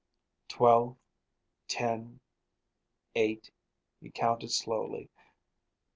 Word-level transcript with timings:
"Twelve, 0.49 0.97
ten, 1.67 2.21
eight," 3.13 3.51
he 4.01 4.09
counted 4.09 4.49
slowly. 4.51 5.11